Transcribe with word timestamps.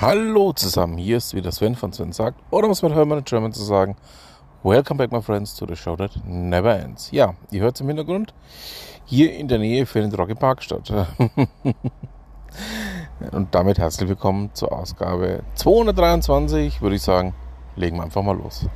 Hallo 0.00 0.54
zusammen, 0.54 0.96
hier 0.96 1.18
ist 1.18 1.34
wieder 1.34 1.52
Sven 1.52 1.74
von 1.74 1.92
Sven 1.92 2.12
sagt, 2.12 2.40
oder 2.50 2.68
muss 2.68 2.80
man 2.80 2.94
Hermann 2.94 3.18
in 3.18 3.24
German 3.24 3.52
zu 3.52 3.62
sagen, 3.62 3.96
Welcome 4.62 4.96
back 4.96 5.12
my 5.12 5.20
friends 5.20 5.54
to 5.56 5.66
the 5.66 5.76
show 5.76 5.94
that 5.94 6.12
never 6.24 6.74
ends. 6.74 7.10
Ja, 7.10 7.34
ihr 7.50 7.60
hört 7.60 7.74
es 7.74 7.82
im 7.82 7.88
Hintergrund, 7.88 8.32
hier 9.04 9.34
in 9.34 9.46
der 9.46 9.58
Nähe 9.58 9.84
findet 9.84 10.18
Rocky 10.18 10.34
Park 10.34 10.62
statt. 10.62 10.90
Und 13.32 13.54
damit 13.54 13.78
herzlich 13.78 14.08
willkommen 14.08 14.48
zur 14.54 14.72
Ausgabe 14.72 15.42
223, 15.56 16.80
würde 16.80 16.96
ich 16.96 17.02
sagen, 17.02 17.34
legen 17.76 17.98
wir 17.98 18.04
einfach 18.04 18.22
mal 18.22 18.38
los. 18.38 18.70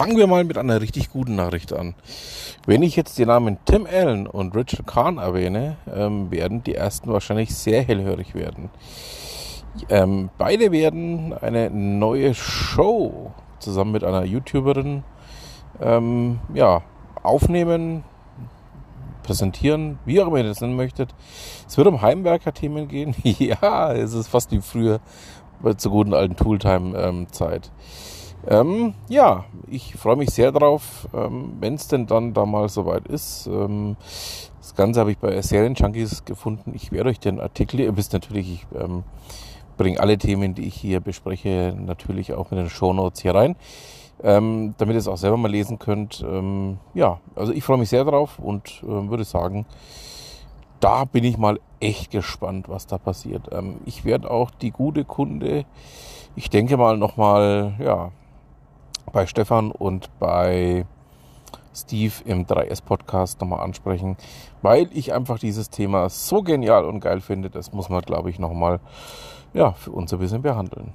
Fangen 0.00 0.16
wir 0.16 0.26
mal 0.26 0.44
mit 0.44 0.56
einer 0.56 0.80
richtig 0.80 1.10
guten 1.10 1.36
Nachricht 1.36 1.74
an. 1.74 1.94
Wenn 2.64 2.82
ich 2.82 2.96
jetzt 2.96 3.18
die 3.18 3.26
Namen 3.26 3.58
Tim 3.66 3.86
Allen 3.86 4.26
und 4.26 4.56
Richard 4.56 4.86
Kahn 4.86 5.18
erwähne, 5.18 5.76
ähm, 5.94 6.30
werden 6.30 6.64
die 6.64 6.74
ersten 6.74 7.12
wahrscheinlich 7.12 7.54
sehr 7.54 7.82
hellhörig 7.82 8.34
werden. 8.34 8.70
Ähm, 9.90 10.30
beide 10.38 10.72
werden 10.72 11.34
eine 11.34 11.68
neue 11.68 12.32
Show 12.32 13.32
zusammen 13.58 13.92
mit 13.92 14.02
einer 14.02 14.24
YouTuberin 14.24 15.04
ähm, 15.82 16.38
ja, 16.54 16.80
aufnehmen, 17.22 18.02
präsentieren, 19.22 19.98
wie 20.06 20.22
auch 20.22 20.28
immer 20.28 20.38
ihr 20.38 20.44
das 20.44 20.62
nennen 20.62 20.76
möchtet. 20.76 21.14
Es 21.68 21.76
wird 21.76 21.88
um 21.88 22.00
Heimwerker-Themen 22.00 22.88
gehen. 22.88 23.14
ja, 23.22 23.92
es 23.92 24.14
ist 24.14 24.28
fast 24.28 24.50
wie 24.50 24.62
früher 24.62 25.00
zur 25.76 25.92
guten 25.92 26.14
alten 26.14 26.36
Tooltime-Zeit. 26.36 27.66
Ähm, 27.66 28.19
ähm, 28.46 28.94
ja, 29.08 29.44
ich 29.68 29.94
freue 29.94 30.16
mich 30.16 30.30
sehr 30.30 30.52
drauf, 30.52 31.08
ähm, 31.14 31.52
wenn 31.60 31.74
es 31.74 31.88
denn 31.88 32.06
dann 32.06 32.32
da 32.32 32.46
mal 32.46 32.68
soweit 32.68 33.06
ist. 33.06 33.46
Ähm, 33.46 33.96
das 34.60 34.74
Ganze 34.74 35.00
habe 35.00 35.12
ich 35.12 35.18
bei 35.18 35.40
Serien 35.42 35.74
Junkies 35.74 36.24
gefunden. 36.24 36.72
Ich 36.74 36.92
werde 36.92 37.10
euch 37.10 37.20
den 37.20 37.40
Artikel, 37.40 37.80
ihr 37.80 37.96
wisst 37.96 38.12
natürlich, 38.12 38.52
ich 38.52 38.66
ähm, 38.80 39.04
bringe 39.76 40.00
alle 40.00 40.16
Themen, 40.16 40.54
die 40.54 40.66
ich 40.66 40.74
hier 40.74 41.00
bespreche, 41.00 41.74
natürlich 41.78 42.32
auch 42.32 42.50
mit 42.50 42.60
den 42.60 42.70
Show 42.70 42.92
Notes 42.92 43.20
hier 43.20 43.34
rein, 43.34 43.56
ähm, 44.22 44.74
damit 44.78 44.94
ihr 44.94 45.00
es 45.00 45.08
auch 45.08 45.16
selber 45.16 45.36
mal 45.36 45.50
lesen 45.50 45.78
könnt. 45.78 46.24
Ähm, 46.26 46.78
ja, 46.94 47.20
also 47.34 47.52
ich 47.52 47.64
freue 47.64 47.78
mich 47.78 47.88
sehr 47.90 48.04
drauf 48.04 48.38
und 48.38 48.82
äh, 48.84 49.08
würde 49.08 49.24
sagen, 49.24 49.66
da 50.80 51.04
bin 51.04 51.24
ich 51.24 51.36
mal 51.36 51.60
echt 51.78 52.10
gespannt, 52.10 52.68
was 52.68 52.86
da 52.86 52.96
passiert. 52.96 53.50
Ich 53.84 54.06
werde 54.06 54.30
auch 54.30 54.50
die 54.50 54.70
gute 54.70 55.04
Kunde, 55.04 55.66
ich 56.36 56.48
denke 56.48 56.78
mal 56.78 56.96
nochmal, 56.96 57.74
ja, 57.78 58.12
bei 59.12 59.26
Stefan 59.26 59.70
und 59.70 60.10
bei 60.18 60.86
Steve 61.74 62.12
im 62.24 62.46
3S 62.46 62.82
Podcast 62.82 63.40
nochmal 63.40 63.60
ansprechen, 63.60 64.16
weil 64.62 64.88
ich 64.92 65.12
einfach 65.12 65.38
dieses 65.38 65.70
Thema 65.70 66.08
so 66.08 66.42
genial 66.42 66.84
und 66.84 67.00
geil 67.00 67.20
finde. 67.20 67.50
Das 67.50 67.72
muss 67.72 67.88
man, 67.88 68.02
glaube 68.02 68.30
ich, 68.30 68.38
nochmal 68.38 68.80
ja, 69.52 69.72
für 69.72 69.92
uns 69.92 70.12
ein 70.12 70.18
bisschen 70.18 70.42
behandeln. 70.42 70.92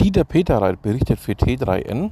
Dieter 0.00 0.24
Peterreit 0.24 0.82
berichtet 0.82 1.20
für 1.20 1.32
T3N, 1.32 2.10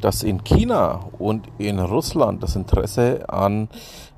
dass 0.00 0.22
in 0.22 0.42
China 0.44 1.00
und 1.18 1.46
in 1.58 1.78
Russland 1.78 2.42
das 2.42 2.56
Interesse 2.56 3.28
an 3.28 3.68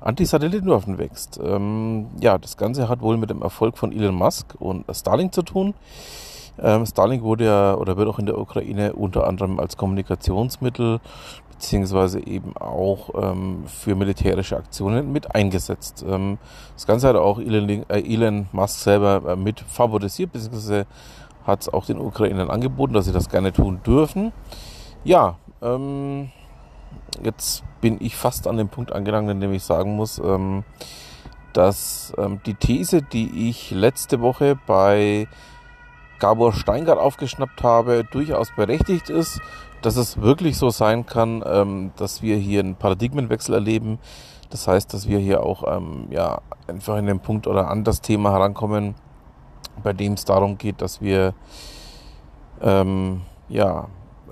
Antisatellitenwaffen 0.01 0.97
wächst. 0.97 1.39
Ähm, 1.43 2.07
ja, 2.19 2.37
das 2.37 2.57
Ganze 2.57 2.89
hat 2.89 3.01
wohl 3.01 3.17
mit 3.17 3.29
dem 3.29 3.41
Erfolg 3.41 3.77
von 3.77 3.91
Elon 3.91 4.15
Musk 4.15 4.55
und 4.59 4.85
Starlink 4.91 5.33
zu 5.33 5.43
tun. 5.43 5.73
Ähm, 6.57 6.85
Starlink 6.85 7.23
wurde 7.23 7.45
ja 7.45 7.75
oder 7.75 7.97
wird 7.97 8.07
auch 8.07 8.19
in 8.19 8.25
der 8.25 8.37
Ukraine 8.37 8.93
unter 8.93 9.27
anderem 9.27 9.59
als 9.59 9.77
Kommunikationsmittel 9.77 10.99
beziehungsweise 11.55 12.25
eben 12.25 12.55
auch 12.57 13.09
ähm, 13.15 13.63
für 13.65 13.95
militärische 13.95 14.57
Aktionen 14.57 15.11
mit 15.11 15.33
eingesetzt. 15.33 16.05
Ähm, 16.07 16.37
das 16.73 16.85
Ganze 16.85 17.07
hat 17.07 17.15
auch 17.15 17.39
Elon, 17.39 17.85
äh, 17.89 18.01
Elon 18.01 18.47
Musk 18.51 18.79
selber 18.79 19.21
äh, 19.27 19.35
mit 19.35 19.61
favorisiert, 19.61 20.33
beziehungsweise 20.33 20.85
hat 21.45 21.61
es 21.61 21.69
auch 21.69 21.85
den 21.85 21.99
Ukrainern 21.99 22.49
angeboten, 22.49 22.93
dass 22.93 23.05
sie 23.05 23.13
das 23.13 23.29
gerne 23.29 23.53
tun 23.53 23.79
dürfen. 23.85 24.33
Ja, 25.05 25.35
ähm, 25.61 26.31
jetzt 27.23 27.63
bin 27.79 27.97
ich 27.99 28.15
fast 28.15 28.47
an 28.47 28.57
dem 28.57 28.69
Punkt 28.69 28.91
angelangt, 28.91 29.29
in 29.29 29.39
dem 29.39 29.53
ich 29.53 29.61
sagen 29.61 29.95
muss, 29.95 30.17
ähm, 30.17 30.63
dass 31.53 32.11
ähm, 32.17 32.41
die 32.47 32.55
These, 32.55 33.03
die 33.03 33.47
ich 33.47 33.69
letzte 33.69 34.19
Woche 34.19 34.57
bei 34.65 35.27
Gabor 36.17 36.53
Steingart 36.53 36.97
aufgeschnappt 36.97 37.61
habe, 37.61 38.03
durchaus 38.03 38.49
berechtigt 38.55 39.11
ist, 39.11 39.41
dass 39.83 39.95
es 39.95 40.21
wirklich 40.21 40.57
so 40.57 40.71
sein 40.71 41.05
kann, 41.05 41.43
ähm, 41.45 41.91
dass 41.97 42.23
wir 42.23 42.37
hier 42.37 42.61
einen 42.61 42.75
Paradigmenwechsel 42.75 43.53
erleben. 43.53 43.99
Das 44.49 44.67
heißt, 44.67 44.91
dass 44.91 45.07
wir 45.07 45.19
hier 45.19 45.43
auch 45.43 45.71
ähm, 45.71 46.07
ja, 46.09 46.41
einfach 46.65 46.97
in 46.97 47.05
den 47.05 47.19
Punkt 47.19 47.45
oder 47.45 47.69
an 47.69 47.83
das 47.83 48.01
Thema 48.01 48.31
herankommen, 48.31 48.95
bei 49.83 49.93
dem 49.93 50.13
es 50.13 50.25
darum 50.25 50.57
geht, 50.57 50.81
dass 50.81 50.99
wir 50.99 51.35
ähm, 52.59 53.21
ja, 53.49 53.87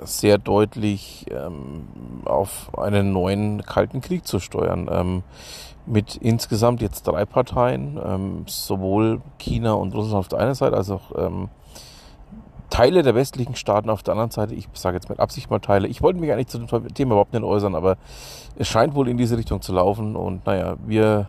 sehr 0.06 0.38
deutlich 0.38 1.25
ähm, 1.31 1.88
auf 2.25 2.78
einen 2.78 3.12
neuen 3.12 3.64
Kalten 3.64 4.02
Krieg 4.02 4.25
zu 4.28 4.40
steuern. 4.40 4.90
Ähm, 4.91 5.24
mit 5.86 6.16
insgesamt 6.16 6.81
jetzt 6.81 7.08
drei 7.08 7.25
Parteien, 7.25 8.00
ähm, 8.03 8.44
sowohl 8.47 9.22
China 9.38 9.74
und 9.74 9.94
Russland 9.94 10.19
auf 10.19 10.28
der 10.30 10.40
einen 10.40 10.56
Seite, 10.56 10.78
als 10.78 10.90
auch 10.90 11.12
ähm, 11.18 11.50
Teile 12.69 13.03
der 13.03 13.13
westlichen 13.13 13.56
Staaten 13.56 13.90
auf 13.90 14.02
der 14.02 14.13
anderen 14.13 14.31
Seite. 14.31 14.56
Ich 14.56 14.68
sage 14.74 14.96
jetzt 14.96 15.09
mit 15.09 15.19
Absicht 15.19 15.52
mal 15.52 15.59
Teile. 15.59 15.88
Ich 15.88 16.02
wollte 16.02 16.19
mich 16.19 16.31
eigentlich 16.31 16.47
zu 16.47 16.58
dem 16.58 16.94
Thema 16.94 17.12
überhaupt 17.12 17.34
nicht 17.34 17.44
äußern, 17.44 17.75
aber 17.75 17.97
es 18.58 18.68
scheint 18.68 18.96
wohl 18.96 19.08
in 19.08 19.18
diese 19.18 19.38
Richtung 19.38 19.62
zu 19.62 19.74
laufen. 19.74 20.16
Und 20.16 20.46
naja, 20.46 20.75
wir 20.86 21.28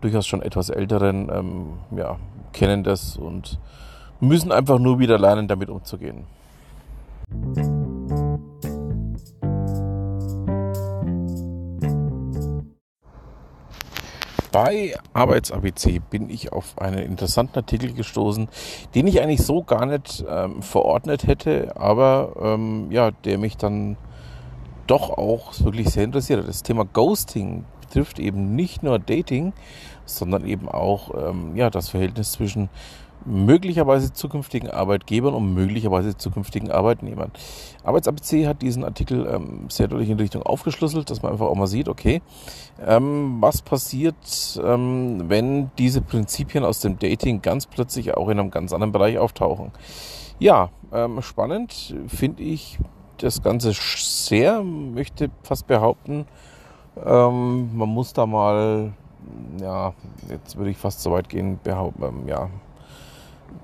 durchaus 0.00 0.26
schon 0.26 0.42
etwas 0.42 0.70
älteren 0.70 1.30
ähm, 1.30 1.66
ja, 1.96 2.16
kennen 2.52 2.84
das 2.84 3.16
und 3.16 3.58
müssen 4.20 4.52
einfach 4.52 4.78
nur 4.78 4.98
wieder 4.98 5.18
lernen, 5.18 5.48
damit 5.48 5.68
umzugehen. 5.68 6.24
Bei 14.52 14.94
Arbeits-ABC 15.14 16.00
bin 16.10 16.28
ich 16.28 16.52
auf 16.52 16.78
einen 16.78 16.98
interessanten 16.98 17.60
Artikel 17.60 17.94
gestoßen, 17.94 18.48
den 18.94 19.06
ich 19.06 19.22
eigentlich 19.22 19.42
so 19.42 19.62
gar 19.62 19.86
nicht 19.86 20.22
ähm, 20.28 20.60
verordnet 20.60 21.26
hätte, 21.26 21.74
aber 21.76 22.34
ähm, 22.38 22.88
ja, 22.90 23.12
der 23.12 23.38
mich 23.38 23.56
dann 23.56 23.96
doch 24.86 25.08
auch 25.08 25.58
wirklich 25.60 25.88
sehr 25.88 26.04
interessiert 26.04 26.40
hat. 26.40 26.48
Das 26.48 26.62
Thema 26.62 26.84
Ghosting 26.84 27.64
betrifft 27.92 28.18
eben 28.18 28.54
nicht 28.54 28.82
nur 28.82 28.98
Dating, 28.98 29.52
sondern 30.06 30.46
eben 30.46 30.68
auch 30.68 31.10
ähm, 31.14 31.56
ja, 31.56 31.68
das 31.68 31.90
Verhältnis 31.90 32.32
zwischen 32.32 32.70
möglicherweise 33.24 34.12
zukünftigen 34.12 34.68
Arbeitgebern 34.68 35.34
und 35.34 35.54
möglicherweise 35.54 36.16
zukünftigen 36.16 36.72
Arbeitnehmern. 36.72 37.30
Arbeits-ABC 37.84 38.48
hat 38.48 38.62
diesen 38.62 38.82
Artikel 38.82 39.28
ähm, 39.32 39.66
sehr 39.68 39.86
deutlich 39.86 40.10
in 40.10 40.18
Richtung 40.18 40.42
aufgeschlüsselt, 40.42 41.08
dass 41.08 41.22
man 41.22 41.32
einfach 41.32 41.46
auch 41.46 41.54
mal 41.54 41.68
sieht, 41.68 41.88
okay, 41.88 42.20
ähm, 42.84 43.36
was 43.40 43.62
passiert, 43.62 44.16
ähm, 44.64 45.24
wenn 45.28 45.70
diese 45.78 46.00
Prinzipien 46.00 46.64
aus 46.64 46.80
dem 46.80 46.98
Dating 46.98 47.42
ganz 47.42 47.66
plötzlich 47.66 48.16
auch 48.16 48.28
in 48.28 48.40
einem 48.40 48.50
ganz 48.50 48.72
anderen 48.72 48.90
Bereich 48.90 49.18
auftauchen. 49.18 49.70
Ja, 50.40 50.70
ähm, 50.92 51.22
spannend 51.22 51.94
finde 52.08 52.42
ich 52.42 52.78
das 53.18 53.40
Ganze 53.40 53.72
sehr, 53.72 54.64
möchte 54.64 55.30
fast 55.44 55.68
behaupten, 55.68 56.26
ähm, 56.96 57.76
man 57.76 57.88
muss 57.88 58.12
da 58.12 58.26
mal 58.26 58.92
ja, 59.60 59.94
jetzt 60.28 60.56
würde 60.56 60.70
ich 60.70 60.76
fast 60.76 61.02
so 61.02 61.12
weit 61.12 61.28
gehen, 61.28 61.58
behaupten, 61.62 62.02
ähm, 62.02 62.28
ja, 62.28 62.50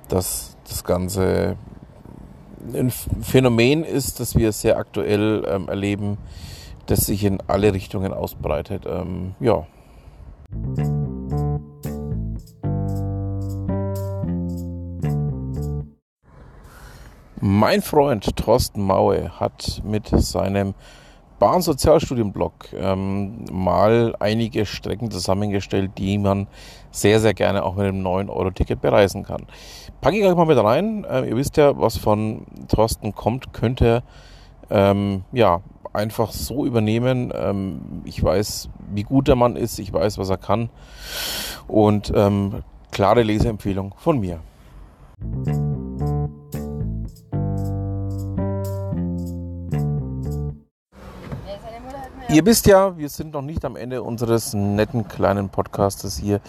dass 0.08 0.56
das 0.68 0.84
Ganze 0.84 1.56
ein 2.74 2.90
Phänomen 2.90 3.84
ist, 3.84 4.20
das 4.20 4.36
wir 4.36 4.52
sehr 4.52 4.78
aktuell 4.78 5.44
ähm, 5.48 5.68
erleben, 5.68 6.18
das 6.86 7.06
sich 7.06 7.24
in 7.24 7.38
alle 7.46 7.72
Richtungen 7.72 8.12
ausbreitet. 8.12 8.84
Ähm, 8.86 9.34
ja. 9.40 9.66
Mein 17.40 17.82
Freund 17.82 18.36
Thorsten 18.36 18.82
Maue 18.82 19.38
hat 19.38 19.80
mit 19.84 20.08
seinem 20.08 20.74
Bahnsozialstudienblog 21.38 22.52
ähm, 22.74 23.44
mal 23.52 24.14
einige 24.18 24.66
Strecken 24.66 25.10
zusammengestellt, 25.10 25.92
die 25.98 26.18
man 26.18 26.46
sehr, 26.90 27.20
sehr 27.20 27.34
gerne 27.34 27.64
auch 27.64 27.76
mit 27.76 27.86
einem 27.86 28.04
9-Euro-Ticket 28.04 28.80
bereisen 28.80 29.22
kann. 29.22 29.46
Packe 30.00 30.16
ich 30.18 30.24
euch 30.24 30.34
mal 30.34 30.46
mit 30.46 30.58
rein. 30.58 31.06
Ähm, 31.08 31.24
ihr 31.24 31.36
wisst 31.36 31.56
ja, 31.56 31.78
was 31.78 31.96
von 31.96 32.46
Thorsten 32.68 33.14
kommt, 33.14 33.52
könnt 33.52 33.80
ihr 33.80 34.02
ähm, 34.70 35.24
ja, 35.32 35.60
einfach 35.92 36.32
so 36.32 36.66
übernehmen. 36.66 37.32
Ähm, 37.34 38.02
ich 38.04 38.22
weiß, 38.22 38.68
wie 38.92 39.04
gut 39.04 39.28
der 39.28 39.36
Mann 39.36 39.56
ist, 39.56 39.78
ich 39.78 39.92
weiß, 39.92 40.18
was 40.18 40.30
er 40.30 40.38
kann. 40.38 40.70
Und 41.66 42.12
ähm, 42.14 42.62
klare 42.90 43.22
Leseempfehlung 43.22 43.94
von 43.96 44.20
mir. 44.20 44.40
Ihr 52.30 52.44
wisst 52.44 52.66
ja, 52.66 52.98
wir 52.98 53.08
sind 53.08 53.32
noch 53.32 53.40
nicht 53.40 53.64
am 53.64 53.74
Ende 53.74 54.02
unseres 54.02 54.52
netten 54.52 55.08
kleinen 55.08 55.48
Podcastes 55.48 56.18
hier, 56.18 56.40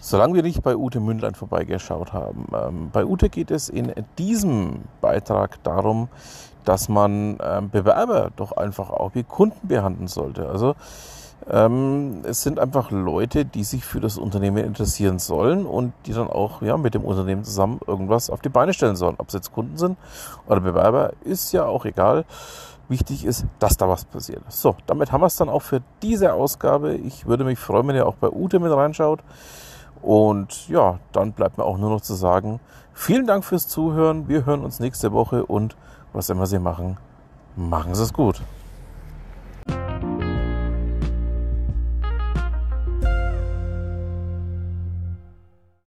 solange 0.00 0.36
wir 0.36 0.42
nicht 0.42 0.62
bei 0.62 0.74
Ute 0.74 1.00
Mündlein 1.00 1.34
vorbeigeschaut 1.34 2.14
haben. 2.14 2.46
Ähm, 2.54 2.88
bei 2.90 3.04
Ute 3.04 3.28
geht 3.28 3.50
es 3.50 3.68
in 3.68 3.92
diesem 4.16 4.80
Beitrag 5.02 5.62
darum, 5.64 6.08
dass 6.64 6.88
man 6.88 7.36
ähm, 7.42 7.68
Bewerber 7.68 8.30
doch 8.36 8.52
einfach 8.52 8.88
auch 8.88 9.14
wie 9.14 9.22
Kunden 9.22 9.68
behandeln 9.68 10.08
sollte. 10.08 10.48
Also 10.48 10.76
ähm, 11.50 12.22
es 12.24 12.42
sind 12.42 12.58
einfach 12.58 12.90
Leute, 12.90 13.44
die 13.44 13.64
sich 13.64 13.84
für 13.84 14.00
das 14.00 14.16
Unternehmen 14.16 14.64
interessieren 14.64 15.18
sollen 15.18 15.66
und 15.66 15.92
die 16.06 16.14
dann 16.14 16.28
auch 16.28 16.62
ja, 16.62 16.78
mit 16.78 16.94
dem 16.94 17.04
Unternehmen 17.04 17.44
zusammen 17.44 17.80
irgendwas 17.86 18.30
auf 18.30 18.40
die 18.40 18.48
Beine 18.48 18.72
stellen 18.72 18.96
sollen. 18.96 19.16
Ob 19.18 19.28
es 19.28 19.34
jetzt 19.34 19.52
Kunden 19.52 19.76
sind 19.76 19.98
oder 20.46 20.60
Bewerber, 20.60 21.12
ist 21.22 21.52
ja 21.52 21.66
auch 21.66 21.84
egal. 21.84 22.24
Wichtig 22.92 23.24
ist, 23.24 23.46
dass 23.58 23.78
da 23.78 23.88
was 23.88 24.04
passiert. 24.04 24.42
So, 24.48 24.76
damit 24.86 25.12
haben 25.12 25.22
wir 25.22 25.26
es 25.26 25.36
dann 25.36 25.48
auch 25.48 25.62
für 25.62 25.80
diese 26.02 26.34
Ausgabe. 26.34 26.94
Ich 26.94 27.24
würde 27.26 27.42
mich 27.42 27.58
freuen, 27.58 27.88
wenn 27.88 27.96
ihr 27.96 28.06
auch 28.06 28.16
bei 28.16 28.28
Ute 28.28 28.60
mit 28.60 28.70
reinschaut. 28.70 29.20
Und 30.02 30.68
ja, 30.68 30.98
dann 31.12 31.32
bleibt 31.32 31.56
mir 31.56 31.64
auch 31.64 31.78
nur 31.78 31.88
noch 31.88 32.02
zu 32.02 32.12
sagen, 32.12 32.60
vielen 32.92 33.26
Dank 33.26 33.44
fürs 33.44 33.66
Zuhören. 33.66 34.28
Wir 34.28 34.44
hören 34.44 34.62
uns 34.62 34.78
nächste 34.78 35.12
Woche 35.12 35.46
und 35.46 35.74
was 36.12 36.28
immer 36.28 36.44
Sie 36.46 36.58
machen, 36.58 36.98
machen 37.56 37.94
Sie 37.94 38.02
es 38.02 38.12
gut. 38.12 38.42